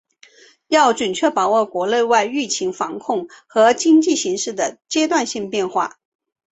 [0.67, 5.99] 要准确把握国内外疫情防控和经济形势的阶段性变化